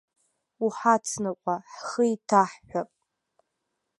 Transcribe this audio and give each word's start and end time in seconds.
Уҳацныҟәа, 0.65 1.55
ҳхы 1.71 2.03
еиҭаҳҳәап. 2.09 2.89